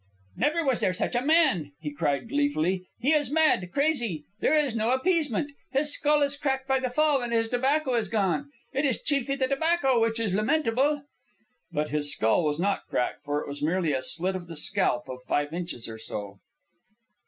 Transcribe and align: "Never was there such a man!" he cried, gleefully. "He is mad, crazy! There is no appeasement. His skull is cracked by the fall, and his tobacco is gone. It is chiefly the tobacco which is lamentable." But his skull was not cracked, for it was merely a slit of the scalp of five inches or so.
"Never 0.35 0.65
was 0.65 0.79
there 0.79 0.93
such 0.93 1.13
a 1.13 1.21
man!" 1.21 1.73
he 1.79 1.93
cried, 1.93 2.27
gleefully. 2.29 2.87
"He 2.97 3.13
is 3.13 3.29
mad, 3.29 3.69
crazy! 3.71 4.25
There 4.39 4.57
is 4.57 4.75
no 4.75 4.89
appeasement. 4.93 5.51
His 5.73 5.93
skull 5.93 6.23
is 6.23 6.37
cracked 6.37 6.67
by 6.67 6.79
the 6.79 6.89
fall, 6.89 7.21
and 7.21 7.31
his 7.31 7.49
tobacco 7.49 7.93
is 7.93 8.07
gone. 8.07 8.49
It 8.73 8.83
is 8.83 8.99
chiefly 8.99 9.35
the 9.35 9.47
tobacco 9.47 9.99
which 9.99 10.19
is 10.19 10.33
lamentable." 10.33 11.03
But 11.71 11.89
his 11.89 12.11
skull 12.11 12.43
was 12.43 12.57
not 12.57 12.87
cracked, 12.89 13.23
for 13.25 13.41
it 13.41 13.47
was 13.47 13.61
merely 13.61 13.93
a 13.93 14.01
slit 14.01 14.35
of 14.35 14.47
the 14.47 14.55
scalp 14.55 15.07
of 15.07 15.21
five 15.27 15.53
inches 15.53 15.87
or 15.87 15.99
so. 15.99 16.39